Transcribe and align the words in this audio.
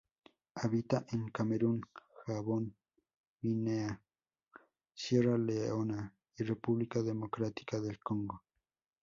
Habita 0.55 1.05
en 1.11 1.29
Camerún 1.29 1.79
Gabón, 2.25 2.75
Guinea, 3.39 4.01
Sierra 4.91 5.37
Leona, 5.37 6.11
y 6.35 6.41
República 6.43 7.03
Democrática 7.03 7.79
del 7.79 7.99
Congo. 7.99 8.41